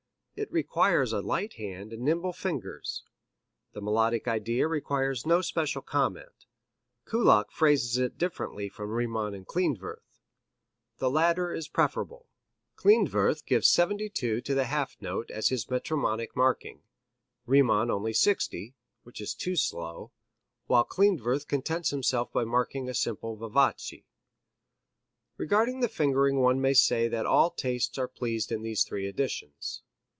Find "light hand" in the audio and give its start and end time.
1.21-1.93